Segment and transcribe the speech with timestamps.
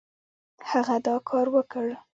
[0.69, 1.85] هغه دا کار وکړ.